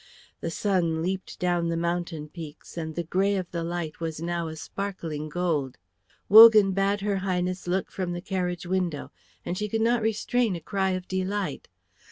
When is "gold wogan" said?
5.29-6.71